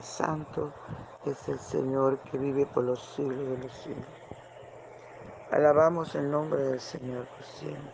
Santo 0.00 0.72
es 1.26 1.48
el 1.48 1.58
Señor 1.58 2.18
que 2.20 2.38
vive 2.38 2.64
por 2.66 2.84
los 2.84 3.00
siglos 3.14 3.48
de 3.48 3.58
los 3.58 3.72
siglos. 3.78 4.06
Alabamos 5.50 6.14
el 6.14 6.30
nombre 6.30 6.60
del 6.62 6.80
Señor 6.80 7.26
por 7.26 7.44
siempre. 7.44 7.92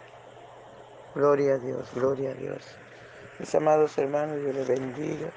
Gloria 1.14 1.54
a 1.54 1.58
Dios, 1.58 1.88
gloria 1.94 2.32
a 2.32 2.34
Dios. 2.34 2.62
Mis 3.38 3.54
amados 3.54 3.96
hermanos, 3.96 4.38
Dios 4.40 4.54
les 4.54 4.68
bendiga. 4.68 5.30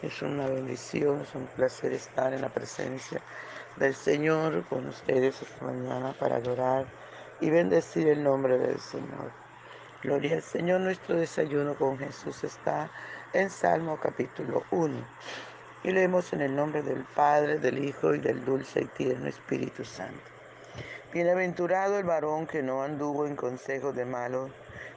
Es 0.00 0.22
una 0.22 0.46
bendición, 0.46 1.20
es 1.20 1.34
un 1.34 1.46
placer 1.48 1.92
estar 1.92 2.32
en 2.32 2.40
la 2.40 2.48
presencia 2.48 3.20
del 3.76 3.94
Señor 3.94 4.64
con 4.64 4.88
ustedes 4.88 5.42
esta 5.42 5.64
mañana 5.64 6.14
para 6.18 6.36
adorar 6.36 6.86
y 7.40 7.50
bendecir 7.50 8.08
el 8.08 8.24
nombre 8.24 8.58
del 8.58 8.80
Señor. 8.80 9.30
Gloria 10.02 10.36
al 10.36 10.42
Señor, 10.42 10.80
nuestro 10.80 11.16
desayuno 11.16 11.74
con 11.74 11.98
Jesús 11.98 12.42
está 12.42 12.90
en 13.32 13.50
Salmo 13.50 13.98
capítulo 14.02 14.64
1. 14.70 14.96
Y 15.84 15.90
leemos 15.90 16.32
en 16.32 16.42
el 16.42 16.54
nombre 16.54 16.80
del 16.80 17.02
Padre, 17.16 17.58
del 17.58 17.84
Hijo 17.84 18.14
y 18.14 18.20
del 18.20 18.44
dulce 18.44 18.82
y 18.82 18.84
tierno 18.84 19.26
Espíritu 19.26 19.84
Santo. 19.84 20.22
Bienaventurado 21.12 21.98
el 21.98 22.04
varón 22.04 22.46
que 22.46 22.62
no 22.62 22.84
anduvo 22.84 23.26
en 23.26 23.34
consejo 23.34 23.92
de 23.92 24.04
malos, 24.04 24.52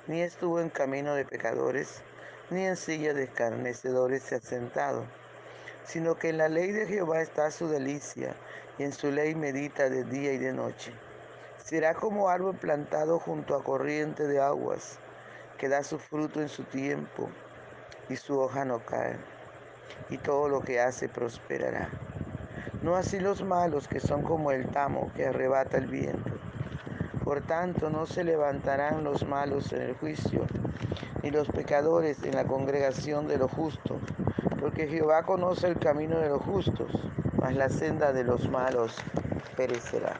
ni 0.06 0.22
estuvo 0.22 0.62
en 0.62 0.70
camino 0.70 1.16
de 1.16 1.26
pecadores, 1.26 2.04
ni 2.52 2.68
en 2.68 2.78
silla 2.78 3.16
de 3.16 3.24
escarnecedores 3.24 4.22
se 4.22 4.36
ha 4.36 4.40
sentado, 4.40 5.06
sino 5.86 6.20
que 6.20 6.30
en 6.30 6.38
la 6.38 6.50
ley 6.50 6.72
de 6.72 6.86
Jehová 6.86 7.20
está 7.24 7.50
su 7.50 7.68
delicia, 7.68 8.36
y 8.78 8.84
en 8.84 8.94
su 8.94 9.12
ley 9.12 9.34
medita 9.34 9.90
de 9.90 10.04
día 10.04 10.34
y 10.34 10.38
de 10.38 10.54
noche. 10.54 10.94
Será 11.64 11.96
como 11.96 12.30
árbol 12.30 12.56
plantado 12.58 13.18
junto 13.18 13.56
a 13.56 13.64
corriente 13.64 14.28
de 14.28 14.40
aguas, 14.40 15.00
que 15.58 15.68
da 15.68 15.82
su 15.82 15.98
fruto 15.98 16.42
en 16.42 16.50
su 16.50 16.64
tiempo, 16.66 17.28
y 18.08 18.18
su 18.18 18.40
hoja 18.40 18.66
no 18.66 18.86
cae, 18.86 19.18
y 20.10 20.18
todo 20.18 20.50
lo 20.50 20.62
que 20.62 20.80
hace 20.80 21.10
prosperará. 21.10 21.90
No 22.82 22.96
así 22.96 23.20
los 23.20 23.44
malos, 23.44 23.88
que 23.88 24.00
son 24.00 24.22
como 24.22 24.52
el 24.52 24.68
tamo 24.68 25.12
que 25.16 25.26
arrebata 25.26 25.78
el 25.78 25.88
viento. 25.88 26.32
Por 27.24 27.42
tanto, 27.42 27.90
no 27.90 28.06
se 28.06 28.24
levantarán 28.24 29.04
los 29.04 29.28
malos 29.28 29.74
en 29.74 29.82
el 29.82 29.96
juicio, 29.96 30.46
ni 31.24 31.32
los 31.32 31.48
pecadores 31.48 32.24
en 32.24 32.36
la 32.36 32.46
congregación 32.46 33.28
de 33.28 33.38
los 33.38 33.52
justos, 33.52 34.00
porque 34.60 34.88
Jehová 34.88 35.24
conoce 35.24 35.68
el 35.68 35.80
camino 35.80 36.20
de 36.20 36.30
los 36.30 36.42
justos, 36.44 36.92
mas 37.38 37.56
la 37.56 37.70
senda 37.70 38.14
de 38.14 38.24
los 38.24 38.50
malos 38.50 38.96
perecerá. 39.58 40.20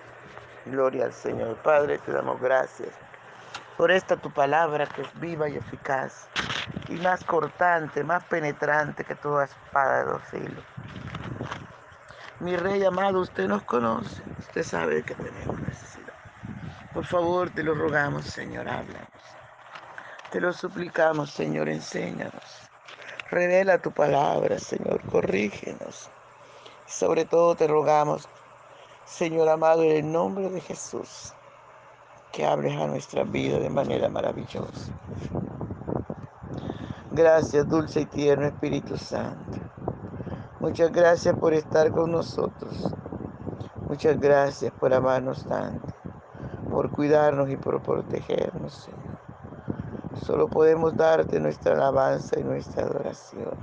Gloria 0.66 1.06
al 1.06 1.14
Señor. 1.14 1.58
Padre, 1.62 2.00
te 2.00 2.12
damos 2.12 2.42
gracias 2.42 2.90
por 3.78 3.92
esta 3.92 4.18
tu 4.18 4.32
palabra 4.32 4.86
que 4.86 5.02
es 5.02 5.20
viva 5.20 5.50
y 5.50 5.58
eficaz, 5.58 6.28
y 6.88 6.94
más 6.94 7.24
cortante, 7.24 8.04
más 8.04 8.24
penetrante 8.26 9.04
que 9.04 9.16
toda 9.16 9.46
espada 9.46 10.00
de 10.00 10.12
dos 10.12 10.24
filos 10.24 10.64
mi 12.40 12.58
rey 12.58 12.84
amado, 12.84 13.22
usted 13.22 13.48
nos 13.48 13.64
conoce, 13.64 14.22
usted 14.40 14.64
sabe 14.64 15.04
que 15.04 15.16
tenemos 15.16 15.60
necesidad. 15.62 16.14
Por 16.94 17.06
favor, 17.06 17.50
te 17.50 17.64
lo 17.64 17.74
rogamos, 17.74 18.26
Señor, 18.26 18.68
háblanos. 18.68 19.08
Te 20.32 20.42
lo 20.42 20.52
suplicamos, 20.52 21.32
Señor, 21.32 21.70
enséñanos. 21.70 22.70
Revela 23.32 23.82
tu 23.82 23.92
palabra, 23.92 24.60
Señor, 24.60 25.02
corrígenos. 25.10 26.10
sobre 26.86 27.26
todo 27.26 27.56
te 27.56 27.68
rogamos, 27.68 28.30
Señor 29.06 29.50
amado, 29.50 29.82
en 29.84 29.92
el 29.92 30.12
nombre 30.12 30.50
de 30.50 30.62
Jesús, 30.62 31.34
que 32.36 32.46
hables 32.46 32.78
a 32.78 32.86
nuestra 32.86 33.24
vida 33.24 33.60
de 33.60 33.70
manera 33.70 34.10
maravillosa. 34.10 34.92
Gracias, 37.14 37.66
dulce 37.70 38.02
y 38.02 38.06
tierno 38.08 38.48
Espíritu 38.48 38.98
Santo. 38.98 39.58
Muchas 40.60 40.92
gracias 40.92 41.34
por 41.40 41.54
estar 41.54 41.92
con 41.92 42.12
nosotros. 42.12 42.94
Muchas 43.88 44.20
gracias 44.20 44.74
por 44.74 44.94
amarnos 44.94 45.46
tanto, 45.46 45.88
por 46.70 46.92
cuidarnos 46.92 47.50
y 47.50 47.56
por 47.56 47.82
protegernos, 47.82 48.74
Señor. 48.74 49.18
Solo 50.26 50.50
podemos 50.50 50.94
darte 50.98 51.40
nuestra 51.40 51.76
alabanza 51.76 52.38
y 52.38 52.44
nuestra 52.44 52.84
adoración. 52.84 53.56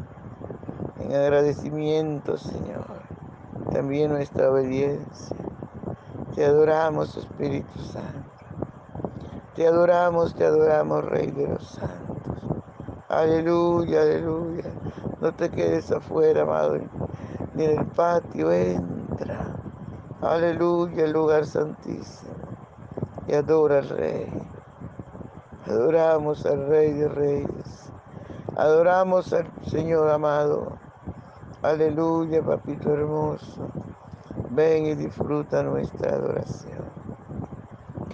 En 0.99 1.15
agradecimiento, 1.15 2.39
Señor. 2.39 2.87
También 3.71 4.13
nuestra 4.13 4.51
obediencia. 4.51 5.37
Te 6.35 6.47
adoramos, 6.47 7.15
Espíritu 7.19 7.79
Santo. 7.81 8.22
Te 9.55 9.67
adoramos, 9.67 10.35
te 10.35 10.47
adoramos, 10.47 11.05
Rey 11.05 11.31
de 11.31 11.47
los 11.47 11.63
santos. 11.63 12.43
Aleluya, 13.11 14.01
aleluya. 14.01 14.65
No 15.21 15.35
te 15.35 15.51
quedes 15.51 15.93
afuera, 15.93 16.43
amado, 16.43 16.79
ni 17.53 17.65
en 17.65 17.81
el 17.81 17.87
patio, 17.89 18.51
entra. 18.51 19.55
Aleluya, 20.23 21.05
el 21.05 21.13
lugar 21.13 21.45
santísimo. 21.45 22.33
Y 23.29 23.35
adora 23.35 23.81
al 23.81 23.91
Rey. 23.91 24.33
Adoramos 25.67 26.47
al 26.47 26.69
Rey 26.69 26.93
de 26.93 27.09
Reyes. 27.09 27.93
Adoramos 28.57 29.35
al 29.35 29.51
Señor 29.67 30.09
amado. 30.09 30.79
Aleluya, 31.61 32.43
papito 32.43 32.91
hermoso. 32.91 33.69
Ven 34.51 34.87
y 34.87 34.95
disfruta 34.95 35.63
nuestra 35.63 36.15
adoración. 36.15 36.82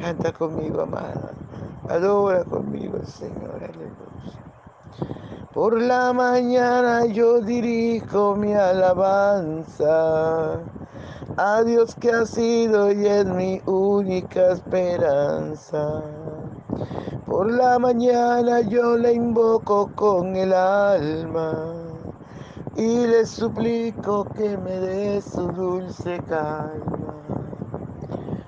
Canta 0.00 0.32
conmigo, 0.32 0.82
amada. 0.82 1.32
Adora 1.88 2.44
conmigo, 2.44 2.98
Señor. 3.04 3.56
Aleluya. 3.56 3.98
Por 5.53 5.82
la 5.82 6.12
mañana 6.12 7.06
yo 7.06 7.41
dirijo 7.41 8.37
mi 8.37 8.54
alabanza 8.54 10.60
a 11.37 11.62
Dios 11.64 11.97
que 11.97 12.12
ha 12.12 12.25
sido 12.26 12.92
y 12.92 13.06
es 13.06 13.26
mi 13.26 13.60
única 13.66 14.53
esperanza. 14.53 16.03
Por 17.26 17.53
la 17.53 17.78
mañana 17.81 18.60
yo 18.60 18.97
le 18.97 19.14
invoco 19.14 19.91
con 19.97 20.37
el 20.37 20.53
alma 20.53 21.75
y 22.76 23.06
le 23.06 23.26
suplico 23.26 24.26
que 24.26 24.56
me 24.58 24.78
dé 24.78 25.20
su 25.20 25.48
dulce 25.48 26.20
calma. 26.28 27.07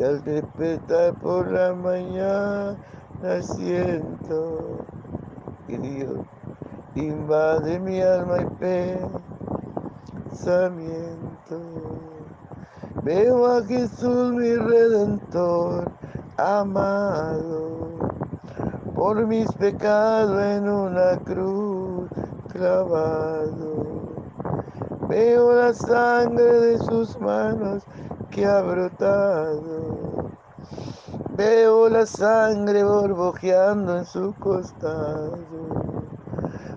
Y 0.00 0.02
al 0.02 0.24
despertar 0.24 1.12
por 1.20 1.52
la 1.52 1.74
mañana 1.74 2.74
siento 3.42 4.78
que 5.66 5.76
Dios 5.76 6.16
invade 6.94 7.78
mi 7.78 8.00
alma 8.00 8.38
y 8.40 8.46
pensamiento. 10.30 11.60
Veo 13.02 13.44
a 13.44 13.62
Jesús 13.66 14.32
mi 14.32 14.54
redentor 14.54 15.92
amado 16.38 17.90
por 18.94 19.26
mis 19.26 19.52
pecados 19.52 20.40
en 20.40 20.66
una 20.66 21.18
cruz 21.18 22.08
clavado. 22.50 24.14
Veo 25.10 25.52
la 25.52 25.74
sangre 25.74 26.42
de 26.42 26.78
sus 26.78 27.20
manos 27.20 27.84
que 28.30 28.46
ha 28.46 28.60
brotado. 28.60 30.30
Veo 31.36 31.88
la 31.88 32.06
sangre 32.06 32.84
borbojeando 32.84 33.98
en 33.98 34.04
su 34.04 34.34
costado. 34.34 35.40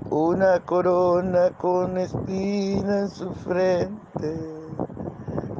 Una 0.09 0.59
corona 0.59 1.51
con 1.51 1.97
espina 1.97 2.99
en 2.99 3.09
su 3.09 3.31
frente. 3.33 4.35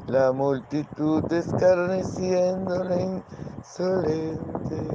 La 0.08 0.32
multitud 0.32 1.32
escarneciéndole 1.32 3.22
insolente. 3.58 4.88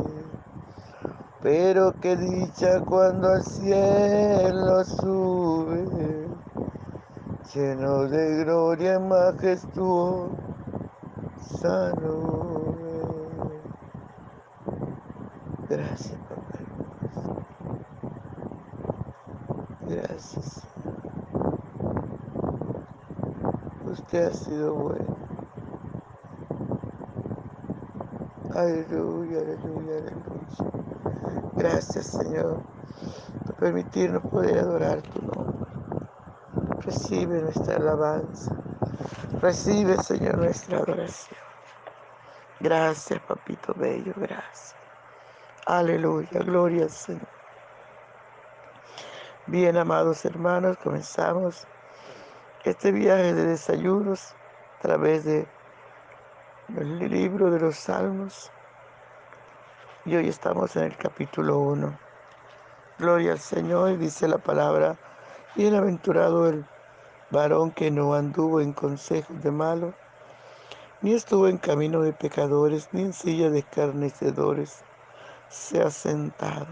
Pero 1.42 1.94
qué 2.00 2.16
dicha 2.16 2.80
cuando 2.80 3.28
al 3.28 3.44
cielo 3.44 4.84
sube, 4.84 6.26
lleno 7.54 8.04
de 8.08 8.44
gloria 8.44 8.96
y 8.96 8.98
majestuosa 8.98 10.57
nube. 12.00 13.62
Gracias, 15.68 16.20
papá. 16.28 16.58
Gracias. 19.88 20.62
Usted 23.86 24.24
ha 24.26 24.34
sido 24.34 24.74
bueno. 24.74 25.16
Aleluya, 28.54 29.40
aleluya, 29.40 29.98
aleluya. 29.98 30.72
Gracias, 31.56 32.06
Señor, 32.06 32.62
por 33.46 33.56
permitirnos 33.56 34.22
poder 34.22 34.58
adorar 34.58 35.02
tu 35.02 35.22
nombre. 35.22 35.70
Recibe 36.80 37.42
nuestra 37.42 37.76
alabanza. 37.76 38.67
Recibe, 39.40 39.96
Señor, 40.02 40.38
nuestra 40.38 40.78
adoración. 40.78 41.38
Gracias, 42.60 43.20
papito 43.20 43.72
bello, 43.74 44.12
gracias. 44.16 44.74
Aleluya, 45.66 46.40
gloria 46.40 46.84
al 46.84 46.90
Señor. 46.90 47.28
Bien, 49.46 49.76
amados 49.76 50.24
hermanos, 50.24 50.76
comenzamos 50.78 51.66
este 52.64 52.90
viaje 52.90 53.32
de 53.32 53.44
desayunos 53.44 54.34
a 54.78 54.82
través 54.82 55.24
del 55.24 55.46
libro 56.98 57.50
de 57.50 57.60
los 57.60 57.76
Salmos. 57.76 58.50
Y 60.04 60.16
hoy 60.16 60.28
estamos 60.28 60.74
en 60.74 60.84
el 60.84 60.96
capítulo 60.96 61.58
1. 61.58 61.98
Gloria 62.98 63.32
al 63.32 63.38
Señor, 63.38 63.96
dice 63.98 64.26
la 64.26 64.38
palabra, 64.38 64.96
bienaventurado 65.54 66.48
el 66.48 66.66
varón 67.30 67.72
que 67.72 67.90
no 67.90 68.14
anduvo 68.14 68.60
en 68.60 68.72
consejos 68.72 69.42
de 69.42 69.50
malos, 69.50 69.94
ni 71.00 71.14
estuvo 71.14 71.48
en 71.48 71.58
camino 71.58 72.02
de 72.02 72.12
pecadores, 72.12 72.88
ni 72.92 73.02
en 73.02 73.12
silla 73.12 73.50
de 73.50 73.60
escarnecedores 73.60 74.80
se 75.48 75.80
ha 75.80 75.90
sentado. 75.90 76.66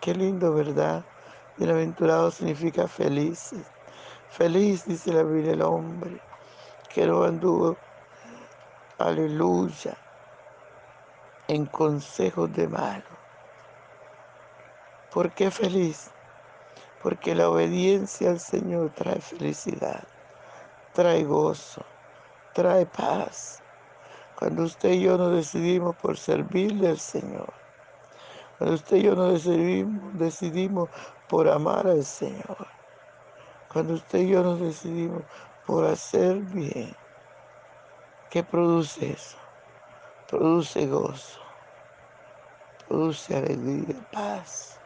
Qué 0.00 0.14
lindo, 0.14 0.52
¿verdad? 0.54 1.04
Bienaventurado 1.56 2.30
significa 2.30 2.88
feliz. 2.88 3.54
Feliz, 4.30 4.84
dice 4.86 5.12
la 5.12 5.22
Biblia, 5.22 5.52
el 5.52 5.62
hombre 5.62 6.20
que 6.92 7.06
no 7.06 7.24
anduvo, 7.24 7.76
aleluya, 8.98 9.96
en 11.48 11.66
consejos 11.66 12.52
de 12.52 12.68
malo. 12.68 13.04
¿Por 15.12 15.32
qué 15.32 15.50
feliz? 15.50 16.11
Porque 17.02 17.34
la 17.34 17.50
obediencia 17.50 18.30
al 18.30 18.38
Señor 18.38 18.92
trae 18.94 19.20
felicidad, 19.20 20.06
trae 20.92 21.24
gozo, 21.24 21.84
trae 22.54 22.86
paz. 22.86 23.60
Cuando 24.38 24.62
usted 24.62 24.90
y 24.90 25.02
yo 25.02 25.18
nos 25.18 25.32
decidimos 25.32 25.96
por 25.96 26.16
servirle 26.16 26.90
al 26.90 26.98
Señor, 26.98 27.52
cuando 28.58 28.76
usted 28.76 28.96
y 28.98 29.02
yo 29.02 29.16
nos 29.16 29.32
decidimos, 29.32 30.18
decidimos 30.18 30.90
por 31.28 31.48
amar 31.48 31.88
al 31.88 32.04
Señor, 32.04 32.68
cuando 33.72 33.94
usted 33.94 34.20
y 34.20 34.28
yo 34.28 34.42
nos 34.44 34.60
decidimos 34.60 35.24
por 35.66 35.84
hacer 35.86 36.36
bien, 36.42 36.94
¿qué 38.30 38.44
produce 38.44 39.12
eso? 39.12 39.38
Produce 40.28 40.86
gozo, 40.86 41.40
produce 42.86 43.36
alegría, 43.36 43.96
paz. 44.12 44.81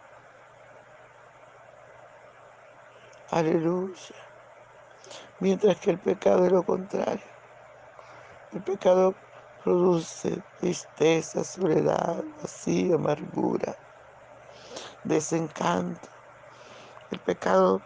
Aleluya. 3.37 4.17
Mientras 5.41 5.79
que 5.79 5.91
el 5.91 5.99
pecado 5.99 6.47
es 6.47 6.53
lo 6.53 6.65
contrario. 6.65 7.21
El 8.55 8.63
pecado 8.63 9.15
produce 9.63 10.43
tristeza, 10.59 11.45
soledad, 11.45 12.25
vacío, 12.41 12.95
amargura, 12.95 13.77
desencanto. 15.05 16.09
El 17.11 17.19
pecado 17.19 17.83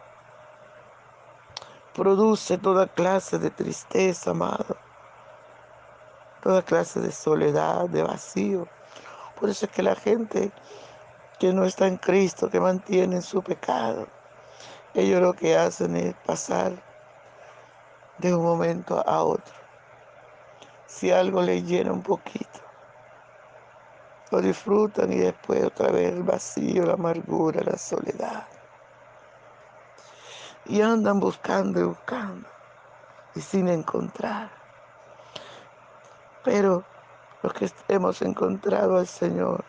produce 1.95 2.57
toda 2.57 2.87
clase 2.87 3.41
de 3.41 3.51
tristeza, 3.51 4.31
amado, 4.31 4.77
toda 6.45 6.63
clase 6.63 7.01
de 7.01 7.11
soledad, 7.11 7.89
de 7.89 8.05
vacío. 8.05 8.69
Por 9.41 9.51
eso 9.51 9.67
es 9.67 9.73
que 9.73 9.83
la 9.83 9.97
gente 9.97 10.53
que 11.41 11.53
no 11.53 11.65
está 11.65 11.89
en 11.89 11.97
Cristo, 11.97 12.49
que 12.49 12.61
mantiene 12.61 13.21
su 13.21 13.43
pecado, 13.43 14.07
ellos 14.95 15.21
lo 15.21 15.35
que 15.35 15.57
hacen 15.57 15.97
es 15.97 16.15
pasar 16.27 16.73
de 18.19 18.35
un 18.35 18.43
momento 18.43 19.03
a 19.07 19.23
otro. 19.23 19.55
Si 20.87 21.11
algo 21.11 21.43
les 21.43 21.65
llena 21.65 21.93
un 21.93 22.03
poquito, 22.03 22.61
lo 24.31 24.41
disfrutan 24.41 25.13
y 25.13 25.19
después 25.19 25.65
otra 25.65 25.91
vez 25.91 26.13
el 26.13 26.23
vacío, 26.23 26.85
la 26.85 26.95
amargura, 26.95 27.63
la 27.65 27.79
soledad. 27.79 28.47
Y 30.67 30.83
andan 30.83 31.21
buscando 31.21 31.81
y 31.81 31.85
buscando 31.85 32.49
y 33.35 33.41
sin 33.41 33.69
encontrar. 33.69 34.51
Pero 36.45 36.85
los 37.43 37.53
que 37.53 37.71
hemos 37.89 38.21
encontrado 38.23 38.99
al 38.99 39.07
Señor, 39.07 39.65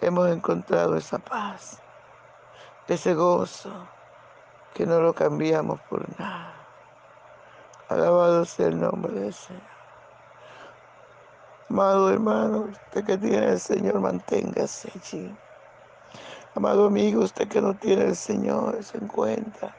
hemos 0.00 0.28
encontrado 0.28 0.96
esa 0.96 1.18
paz, 1.18 1.80
ese 2.88 3.14
gozo, 3.14 3.88
que 4.76 4.84
no 4.84 5.00
lo 5.00 5.14
cambiamos 5.14 5.80
por 5.88 6.06
nada. 6.20 6.52
Alabado 7.88 8.44
sea 8.44 8.66
el 8.66 8.78
nombre 8.78 9.10
del 9.14 9.32
Señor. 9.32 9.62
Amado 11.70 12.12
hermano, 12.12 12.68
usted 12.70 13.04
que 13.04 13.16
tiene 13.16 13.52
el 13.52 13.58
Señor, 13.58 14.00
manténgase 14.00 14.92
allí. 14.94 15.34
Amado 16.54 16.88
amigo, 16.88 17.22
usted 17.22 17.48
que 17.48 17.62
no 17.62 17.74
tiene 17.74 18.04
el 18.04 18.16
Señor, 18.16 18.84
se 18.84 18.98
encuentra 18.98 19.74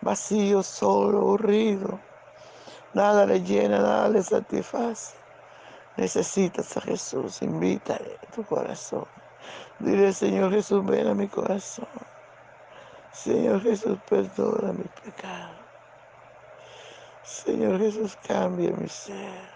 vacío, 0.00 0.62
solo, 0.62 1.18
aburrido. 1.18 2.00
Nada 2.94 3.26
le 3.26 3.42
llena, 3.42 3.80
nada 3.80 4.08
le 4.08 4.22
satisface. 4.22 5.14
Necesitas 5.98 6.74
a 6.78 6.80
Jesús, 6.80 7.42
invítale 7.42 8.18
a 8.26 8.30
tu 8.34 8.42
corazón. 8.44 9.04
Dile, 9.78 10.10
Señor 10.14 10.52
Jesús, 10.52 10.86
ven 10.86 11.06
a 11.06 11.14
mi 11.14 11.28
corazón. 11.28 12.15
Señor 13.16 13.62
Jesús, 13.62 13.98
perdona 14.08 14.74
mi 14.74 14.84
pecado. 14.84 15.56
Señor 17.22 17.78
Jesús, 17.80 18.14
cambia 18.18 18.72
mi 18.72 18.88
ser. 18.88 19.50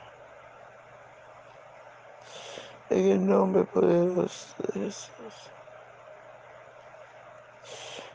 En 2.88 3.06
el 3.12 3.26
nombre 3.26 3.64
poderoso 3.66 4.54
de 4.62 4.80
Jesús. 4.80 5.52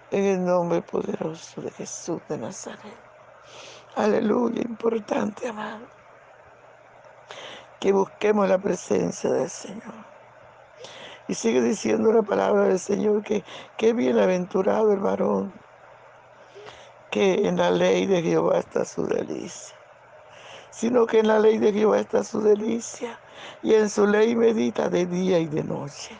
En 0.10 0.26
el 0.26 0.46
nombre 0.46 0.82
poderoso 0.82 1.62
de 1.62 1.72
Jesús 1.72 2.22
de 2.28 2.40
Nazaret. 2.40 3.06
Aleluya, 3.96 4.64
importante, 4.64 5.48
amado. 5.48 5.88
Que 7.80 7.92
busquemos 7.92 8.50
la 8.50 8.58
presencia 8.58 9.30
del 9.30 9.50
Señor. 9.52 10.15
Y 11.28 11.34
sigue 11.34 11.62
diciendo 11.62 12.12
la 12.12 12.22
palabra 12.22 12.66
del 12.66 12.80
Señor 12.80 13.24
que 13.24 13.44
qué 13.78 13.94
bienaventurado 13.94 14.94
el 14.94 15.00
varón 15.00 15.52
que 17.16 17.48
en 17.48 17.56
la 17.56 17.72
ley 17.72 18.06
de 18.08 18.22
Jehová 18.22 18.60
está 18.60 18.84
su 18.84 19.08
delicia. 19.08 19.74
Sino 20.70 21.06
que 21.06 21.20
en 21.20 21.30
la 21.30 21.40
ley 21.40 21.58
de 21.58 21.72
Jehová 21.72 22.00
está 22.00 22.26
su 22.26 22.42
delicia 22.42 23.18
y 23.64 23.74
en 23.74 23.90
su 23.90 24.06
ley 24.06 24.36
medita 24.36 24.90
de 24.90 25.06
día 25.06 25.40
y 25.40 25.46
de 25.46 25.64
noche. 25.64 26.20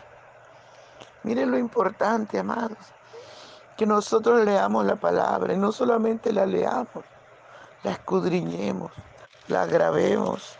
Miren 1.22 1.50
lo 1.50 1.58
importante, 1.58 2.38
amados, 2.38 2.78
que 3.76 3.84
nosotros 3.84 4.42
leamos 4.46 4.86
la 4.86 4.96
palabra 4.96 5.52
y 5.52 5.58
no 5.58 5.70
solamente 5.70 6.32
la 6.32 6.46
leamos, 6.46 7.04
la 7.82 7.90
escudriñemos, 7.90 8.90
la 9.48 9.66
grabemos. 9.66 10.56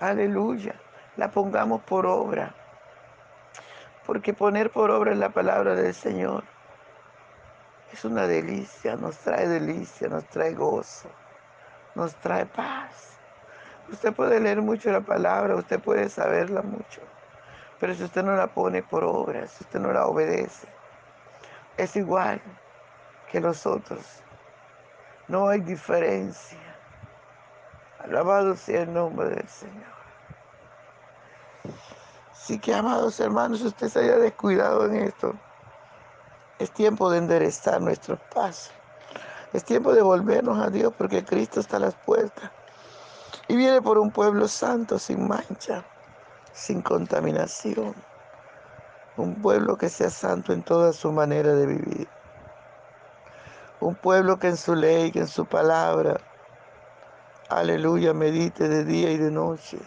Aleluya, 0.00 0.74
la 1.16 1.30
pongamos 1.30 1.82
por 1.82 2.04
obra 2.04 2.52
porque 4.06 4.32
poner 4.32 4.70
por 4.70 4.90
obra 4.92 5.14
la 5.14 5.30
palabra 5.30 5.74
del 5.74 5.92
Señor 5.92 6.44
es 7.92 8.04
una 8.04 8.26
delicia, 8.26 8.94
nos 8.96 9.18
trae 9.18 9.48
delicia, 9.48 10.08
nos 10.08 10.24
trae 10.26 10.54
gozo, 10.54 11.10
nos 11.96 12.14
trae 12.16 12.46
paz. 12.46 13.18
Usted 13.90 14.12
puede 14.14 14.38
leer 14.38 14.62
mucho 14.62 14.92
la 14.92 15.00
palabra, 15.00 15.56
usted 15.56 15.80
puede 15.80 16.08
saberla 16.08 16.62
mucho, 16.62 17.00
pero 17.80 17.94
si 17.94 18.04
usted 18.04 18.22
no 18.22 18.36
la 18.36 18.46
pone 18.46 18.82
por 18.82 19.02
obra, 19.02 19.46
si 19.48 19.64
usted 19.64 19.80
no 19.80 19.92
la 19.92 20.06
obedece, 20.06 20.68
es 21.76 21.96
igual 21.96 22.40
que 23.30 23.40
los 23.40 23.66
otros. 23.66 24.22
No 25.26 25.48
hay 25.48 25.60
diferencia. 25.60 26.58
Alabado 27.98 28.54
sea 28.54 28.82
el 28.82 28.92
nombre 28.92 29.30
del 29.30 29.48
Señor. 29.48 29.95
Así 32.42 32.58
que, 32.58 32.74
amados 32.74 33.18
hermanos, 33.18 33.62
usted 33.62 33.88
se 33.88 34.00
haya 34.00 34.18
descuidado 34.18 34.86
en 34.86 34.96
esto, 34.96 35.34
es 36.58 36.70
tiempo 36.70 37.10
de 37.10 37.18
enderezar 37.18 37.80
nuestros 37.80 38.18
pasos. 38.32 38.72
Es 39.52 39.64
tiempo 39.64 39.92
de 39.92 40.02
volvernos 40.02 40.58
a 40.58 40.70
Dios 40.70 40.92
porque 40.96 41.24
Cristo 41.24 41.60
está 41.60 41.78
a 41.78 41.80
las 41.80 41.94
puertas. 41.94 42.50
Y 43.48 43.56
viene 43.56 43.82
por 43.82 43.98
un 43.98 44.10
pueblo 44.10 44.48
santo, 44.48 44.98
sin 44.98 45.26
mancha, 45.26 45.84
sin 46.52 46.82
contaminación. 46.82 47.94
Un 49.16 49.34
pueblo 49.36 49.76
que 49.76 49.88
sea 49.88 50.10
santo 50.10 50.52
en 50.52 50.62
toda 50.62 50.92
su 50.92 51.12
manera 51.12 51.52
de 51.52 51.66
vivir. 51.66 52.08
Un 53.80 53.94
pueblo 53.94 54.38
que 54.38 54.48
en 54.48 54.56
su 54.56 54.74
ley, 54.74 55.10
que 55.10 55.20
en 55.20 55.28
su 55.28 55.46
palabra, 55.46 56.20
aleluya, 57.48 58.14
medite 58.14 58.68
de 58.68 58.84
día 58.84 59.10
y 59.10 59.18
de 59.18 59.30
noche. 59.30 59.78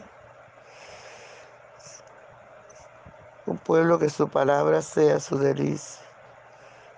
Un 3.50 3.58
pueblo 3.58 3.98
que 3.98 4.12
su 4.12 4.30
palabra 4.30 4.80
sea 4.84 5.20
su 5.20 5.36
delicia, 5.40 6.06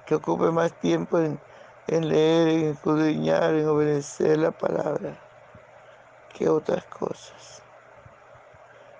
que 0.05 0.15
ocupe 0.15 0.51
más 0.51 0.77
tiempo 0.81 1.17
en, 1.17 1.39
en 1.87 2.09
leer, 2.09 2.49
en 2.49 2.71
escudriñar, 2.71 3.53
en 3.53 3.69
obedecer 3.69 4.37
la 4.37 4.51
palabra 4.51 5.17
que 6.33 6.49
otras 6.49 6.83
cosas. 6.87 7.63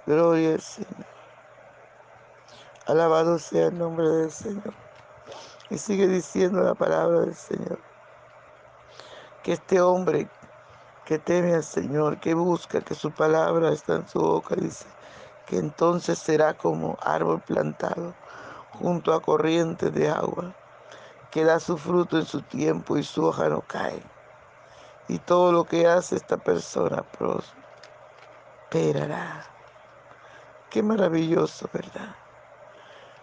Gloria 0.06 0.54
al 0.54 0.62
Señor. 0.62 1.06
Alabado 2.88 3.38
sea 3.38 3.68
el 3.68 3.78
nombre 3.78 4.08
del 4.08 4.32
Señor. 4.32 4.74
Y 5.70 5.78
sigue 5.78 6.08
diciendo 6.08 6.62
la 6.64 6.74
palabra 6.74 7.20
del 7.20 7.36
Señor. 7.36 7.80
Que 9.44 9.52
este 9.52 9.82
hombre 9.82 10.30
que 11.04 11.20
teme 11.20 11.54
al 11.54 11.66
Señor, 11.66 12.18
que 12.22 12.34
busca, 12.34 12.80
que 12.80 12.96
su 12.96 13.12
palabra 13.12 13.74
está 13.74 13.96
en 13.96 14.08
su 14.08 14.22
boca, 14.22 14.56
dice, 14.56 14.86
que 15.52 15.58
entonces 15.58 16.18
será 16.18 16.54
como 16.54 16.98
árbol 17.02 17.42
plantado 17.42 18.14
junto 18.80 19.14
a 19.14 19.22
corrientes 19.22 19.94
de 19.94 20.08
agua, 20.08 20.56
que 21.30 21.44
da 21.44 21.60
su 21.60 21.78
fruto 21.78 22.18
en 22.18 22.26
su 22.26 22.42
tiempo 22.42 22.96
y 22.96 23.04
su 23.04 23.26
hoja 23.26 23.50
no 23.50 23.60
cae. 23.60 24.02
Y 25.10 25.20
todo 25.20 25.52
lo 25.52 25.66
que 25.66 25.86
hace 25.88 26.16
esta 26.16 26.38
persona 26.38 27.04
prosperará. 28.70 29.44
Qué 30.70 30.82
maravilloso, 30.82 31.70
¿verdad? 31.74 32.16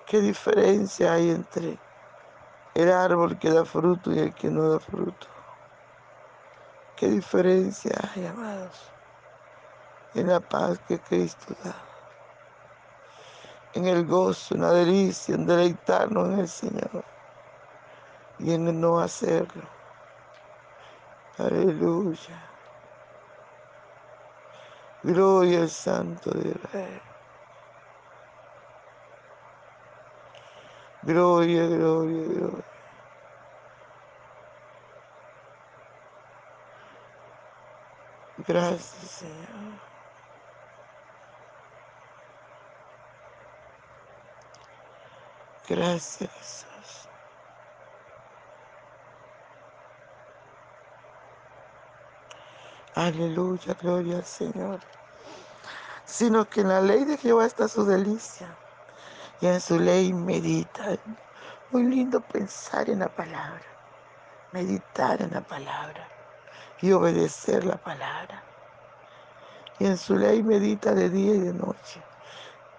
Qué 0.05 0.21
diferencia 0.21 1.15
hay 1.15 1.31
entre 1.31 1.79
el 2.75 2.93
árbol 2.93 3.39
que 3.39 3.49
da 3.49 3.65
fruto 3.65 4.13
y 4.13 4.19
el 4.19 4.35
que 4.35 4.51
no 4.51 4.69
da 4.69 4.79
fruto. 4.79 5.29
Qué 6.95 7.09
diferencia 7.09 7.93
hay, 8.15 8.27
amados, 8.27 8.93
en 10.15 10.29
la 10.29 10.41
paz 10.41 10.79
que 10.87 10.99
Cristo 10.99 11.55
da 11.65 11.89
en 13.79 13.87
el 13.87 14.07
gozo, 14.07 14.57
en 14.57 14.63
la 14.63 14.73
delicia, 14.73 15.37
en 15.37 15.47
deleitarnos 15.47 16.31
en 16.35 16.41
el 16.41 16.49
Señor 16.49 17.07
y 18.39 18.53
en 18.53 18.69
el 18.69 18.81
no 18.81 19.01
hacerlo. 19.01 19.71
Aleluya. 21.39 22.53
Gloria 25.03 25.63
al 25.63 25.71
Santo 25.71 26.31
de 26.33 26.51
Israel. 26.51 27.03
Gloria, 31.03 31.67
gloria, 31.69 32.25
gloria. 32.25 32.65
Gracias, 38.39 39.11
Señor. 39.13 39.81
Gracias, 45.69 46.31
Jesús. 46.33 47.11
Aleluya, 52.95 53.75
gloria 53.75 54.17
al 54.17 54.25
Señor. 54.25 54.81
Sino 56.07 56.49
que 56.49 56.63
en 56.63 56.69
la 56.69 56.81
ley 56.81 57.05
de 57.05 57.19
Jehová 57.19 57.47
está 57.47 57.69
su 57.69 57.85
delicia 57.85 58.59
y 59.41 59.47
en 59.47 59.61
su 59.61 59.79
ley 59.79 60.15
medita. 60.15 60.99
Muy 61.71 61.85
lindo 61.85 62.23
pensar 62.23 62.89
en 62.89 63.01
la 63.01 63.15
palabra, 63.15 63.67
meditar 64.53 65.21
en 65.21 65.33
la 65.33 65.43
palabra 65.43 66.11
y 66.81 66.93
obedecer 66.93 67.65
la 67.65 67.77
palabra. 67.77 68.47
Y 69.79 69.85
en 69.87 69.99
su 69.99 70.17
ley 70.17 70.43
medita 70.43 70.95
de 70.95 71.11
día 71.11 71.35
y 71.35 71.41
de 71.41 71.53
noche 71.53 72.08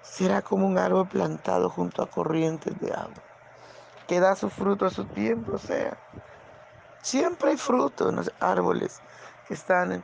será 0.10 0.42
como 0.42 0.66
un 0.66 0.78
árbol 0.78 1.08
plantado 1.08 1.70
junto 1.70 2.02
a 2.02 2.10
corrientes 2.10 2.78
de 2.80 2.92
agua, 2.92 3.24
que 4.08 4.20
da 4.20 4.36
su 4.36 4.50
fruto 4.50 4.86
a 4.86 4.90
su 4.90 5.06
tiempo, 5.06 5.54
o 5.54 5.58
sea, 5.58 5.98
siempre 7.02 7.52
hay 7.52 7.58
fruto 7.58 8.10
en 8.10 8.16
los 8.18 8.32
árboles 8.40 9.02
que 9.48 9.54
están, 9.54 10.04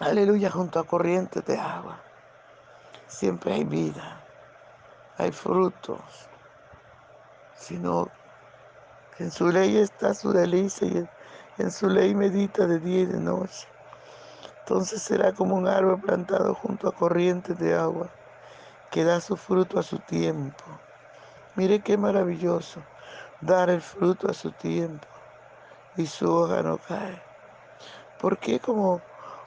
aleluya, 0.00 0.50
junto 0.50 0.78
a 0.78 0.86
corrientes 0.86 1.44
de 1.44 1.58
agua. 1.58 2.00
Siempre 3.08 3.54
hay 3.54 3.64
vida, 3.64 4.20
hay 5.16 5.32
frutos, 5.32 6.00
sino 7.56 8.08
que 9.16 9.24
en 9.24 9.32
su 9.32 9.48
ley 9.48 9.76
está 9.78 10.14
su 10.14 10.32
delicia 10.32 10.86
y 10.86 11.08
en 11.58 11.70
su 11.72 11.88
ley 11.88 12.14
medita 12.14 12.66
de 12.66 12.78
día 12.78 13.00
y 13.00 13.06
de 13.06 13.18
noche. 13.18 13.66
Entonces 14.68 15.00
será 15.00 15.32
como 15.32 15.56
un 15.56 15.66
árbol 15.66 15.98
plantado 15.98 16.54
junto 16.54 16.88
a 16.88 16.94
corrientes 16.94 17.58
de 17.58 17.74
agua, 17.74 18.10
que 18.90 19.02
da 19.02 19.18
su 19.18 19.34
fruto 19.34 19.78
a 19.78 19.82
su 19.82 19.98
tiempo. 20.00 20.62
Mire 21.56 21.80
qué 21.80 21.96
maravilloso, 21.96 22.82
dar 23.40 23.70
el 23.70 23.80
fruto 23.80 24.30
a 24.30 24.34
su 24.34 24.52
tiempo 24.52 25.08
y 25.96 26.06
su 26.06 26.30
hoja 26.30 26.62
no 26.62 26.76
cae. 26.76 27.18
¿Por 28.18 28.36
qué 28.36 28.60
como 28.60 29.00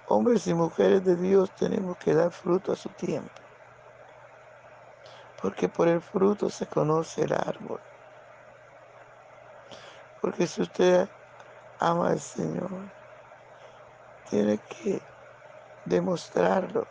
hombres 0.08 0.48
y 0.48 0.56
mujeres 0.56 1.06
de 1.06 1.16
Dios 1.16 1.52
tenemos 1.52 1.98
que 1.98 2.16
dar 2.16 2.32
fruto 2.32 2.72
a 2.72 2.76
su 2.76 2.90
tiempo? 2.90 3.44
Porque 5.40 5.70
por 5.70 5.88
el 5.88 6.02
fruto 6.02 6.50
se 6.50 6.66
conoce 6.66 7.26
el 7.26 7.34
árbol. 7.34 7.80
Porque 10.20 10.48
si 10.48 10.64
usted 10.64 11.08
ama 11.78 12.10
al 12.10 12.20
Señor, 12.20 12.90
tiene 14.32 14.58
que 14.58 15.11
demostrarlo. 15.86 16.88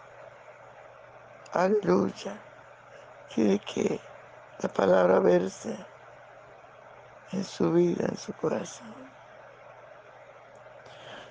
Aleluya. 1.53 2.41
Tiene 3.35 3.59
que 3.61 4.01
la 4.59 4.69
palabra 4.69 5.21
verse 5.21 5.77
en 7.33 7.45
su 7.45 7.73
vida, 7.73 8.07
en 8.09 8.17
su 8.17 8.33
corazón. 8.35 8.95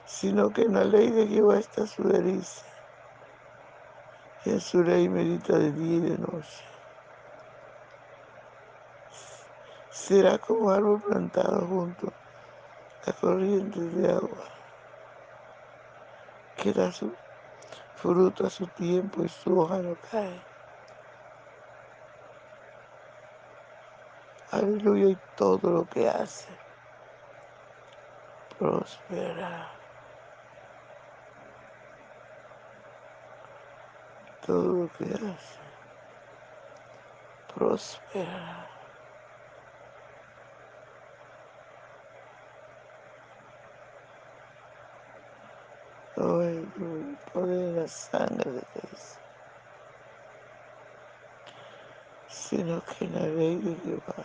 Sino 0.05 0.51
que 0.51 0.63
en 0.63 0.73
la 0.73 0.83
ley 0.83 1.11
de 1.11 1.27
Jehová 1.27 1.59
está 1.59 1.85
su 1.85 2.03
delicia. 2.03 2.67
Y 4.45 4.51
en 4.51 4.61
su 4.61 4.83
ley 4.83 5.09
medita 5.09 5.57
de 5.57 5.71
día 5.71 5.97
y 5.97 6.01
de 6.01 6.17
noche. 6.17 6.63
Será 9.91 10.37
como 10.37 10.71
árbol 10.71 11.01
plantado 11.01 11.67
junto 11.67 12.11
la 13.05 13.13
corriente 13.13 13.79
de 13.79 14.11
agua 14.11 14.45
que 16.55 16.73
da 16.73 16.91
su 16.91 17.15
fruto 18.01 18.49
su 18.49 18.65
tiempo 18.67 19.25
y 19.25 19.29
su 19.29 19.59
hoja 19.59 19.81
no 19.81 19.97
cae. 19.97 20.41
Aleluya, 24.51 25.09
y 25.09 25.19
todo 25.35 25.69
lo 25.69 25.85
que 25.85 26.07
hace 26.07 26.57
prospera. 28.57 29.69
Todo 34.39 34.83
lo 34.83 34.89
que 34.93 35.13
hace 35.13 35.59
prospera. 37.53 38.78
Oh, 46.19 46.41
el 46.43 47.19
poder 47.33 47.75
de 47.75 47.81
la 47.81 47.89
sangre 47.89 48.53
de 48.53 48.67
Cristo, 48.73 49.21
sino 52.27 52.83
que 52.83 53.07
la 53.09 53.27
ley 53.27 53.61
de 53.61 53.75
Jehová 53.77 54.15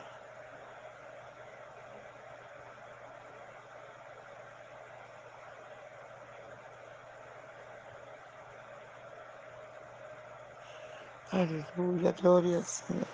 Aleluya, 11.30 12.12
gloria 12.12 12.58
al 12.58 12.66
Señor. 12.66 13.08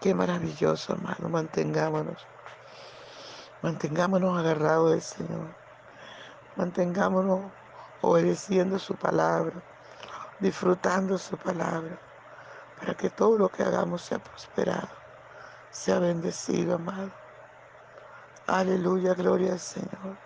Qué 0.00 0.14
maravilloso, 0.14 0.94
hermano. 0.94 1.28
Mantengámonos. 1.30 2.28
Mantengámonos 3.62 4.36
agarrados 4.36 4.90
del 4.90 5.02
Señor. 5.02 5.46
Mantengámonos 6.56 7.52
obedeciendo 8.00 8.76
su 8.80 8.96
palabra, 8.96 9.54
disfrutando 10.40 11.16
su 11.16 11.36
palabra, 11.36 11.96
para 12.80 12.94
que 12.94 13.08
todo 13.08 13.38
lo 13.38 13.48
que 13.48 13.62
hagamos 13.62 14.02
sea 14.02 14.18
prosperado, 14.18 14.88
sea 15.70 16.00
bendecido, 16.00 16.74
amado. 16.74 17.12
Aleluya, 18.48 19.14
gloria 19.14 19.52
al 19.52 19.60
Señor. 19.60 20.18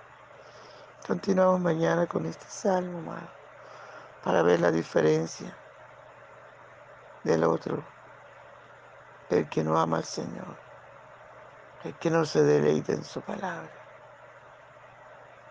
Continuamos 1.06 1.60
mañana 1.60 2.06
con 2.06 2.24
este 2.24 2.46
salmo, 2.48 2.98
amado, 2.98 3.28
para 4.24 4.40
ver 4.42 4.60
la 4.60 4.70
diferencia 4.70 5.54
del 7.22 7.44
otro, 7.44 7.84
el 9.28 9.46
que 9.50 9.62
no 9.62 9.78
ama 9.78 9.98
al 9.98 10.04
Señor, 10.04 10.65
que 11.94 12.10
no 12.10 12.24
se 12.24 12.42
deleita 12.42 12.92
en 12.92 13.04
su 13.04 13.22
palabra, 13.22 13.70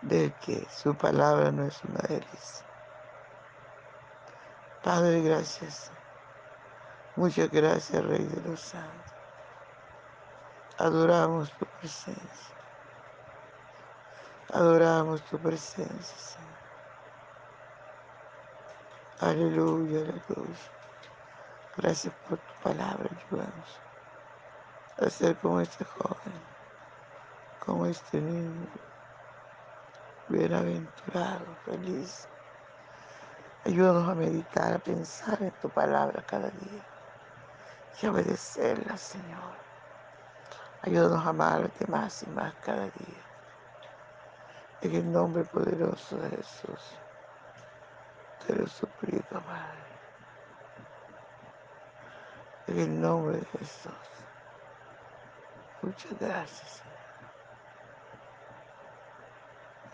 del 0.00 0.34
que 0.38 0.68
su 0.70 0.96
palabra 0.96 1.52
no 1.52 1.64
es 1.66 1.82
una 1.84 2.00
delicia. 2.08 2.66
Padre, 4.82 5.22
gracias. 5.22 5.92
Muchas 7.16 7.50
gracias, 7.50 8.04
Rey 8.04 8.24
de 8.24 8.40
los 8.42 8.60
Santos. 8.60 9.12
Adoramos 10.78 11.56
tu 11.56 11.66
presencia. 11.66 12.56
Adoramos 14.52 15.24
tu 15.24 15.38
presencia, 15.40 16.18
Señor. 16.18 16.60
Aleluya, 19.18 20.00
aleluya. 20.00 20.72
Gracias 21.76 22.14
por 22.28 22.38
tu 22.38 22.54
palabra, 22.62 23.10
ayúdanos 23.10 23.82
a 24.98 25.10
ser 25.10 25.38
como 25.38 25.60
este 25.60 25.84
joven, 25.84 26.15
como 27.66 27.84
este 27.84 28.20
niño, 28.20 28.68
bienaventurado, 30.28 31.44
feliz. 31.64 32.28
Ayúdanos 33.64 34.08
a 34.08 34.14
meditar, 34.14 34.74
a 34.74 34.78
pensar 34.78 35.42
en 35.42 35.50
tu 35.60 35.68
palabra 35.68 36.22
cada 36.24 36.48
día 36.50 36.86
y 38.00 38.06
obedecerla, 38.06 38.96
Señor. 38.96 39.56
Ayúdanos 40.82 41.26
a 41.26 41.30
amarte 41.30 41.86
más 41.88 42.22
y 42.22 42.26
más 42.28 42.54
cada 42.64 42.84
día. 42.84 43.24
En 44.82 44.94
el 44.94 45.10
nombre 45.10 45.42
poderoso 45.44 46.16
de 46.18 46.30
Jesús, 46.30 46.96
te 48.46 48.54
lo 48.54 48.68
suplico, 48.68 49.40
Padre. 49.40 49.86
En 52.68 52.78
el 52.78 53.00
nombre 53.00 53.38
de 53.38 53.46
Jesús. 53.58 53.92
Muchas 55.82 56.18
gracias, 56.20 56.70
Señor. 56.70 56.95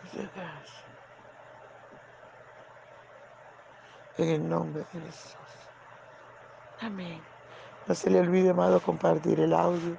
Gracias. 0.02 0.84
En 4.18 4.28
el 4.28 4.48
nombre 4.48 4.84
de 4.92 5.00
Jesús. 5.00 5.36
Amén. 6.80 7.20
No 7.86 7.94
se 7.94 8.10
le 8.10 8.20
olvide, 8.20 8.50
amado, 8.50 8.80
compartir 8.80 9.40
el 9.40 9.52
audio. 9.54 9.96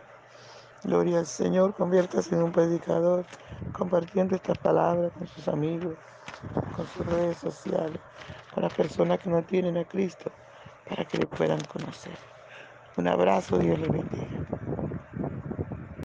Gloria 0.84 1.20
al 1.20 1.26
Señor, 1.26 1.74
conviértase 1.74 2.36
en 2.36 2.44
un 2.44 2.52
predicador, 2.52 3.26
compartiendo 3.72 4.36
esta 4.36 4.54
palabra 4.54 5.10
con 5.12 5.28
sus 5.28 5.48
amigos, 5.48 5.98
con 6.76 6.86
sus 6.88 7.06
redes 7.06 7.38
sociales, 7.38 8.02
con 8.54 8.64
las 8.64 8.74
personas 8.74 9.20
que 9.20 9.30
no 9.30 9.44
tienen 9.44 9.78
a 9.78 9.86
Cristo, 9.86 10.32
para 10.84 11.06
que 11.06 11.18
le 11.18 11.28
puedan 11.28 11.62
conocer. 11.64 12.18
Un 12.98 13.08
abrazo, 13.08 13.58
Dios 13.58 13.80
le 13.80 13.88
bendiga. 13.88 14.43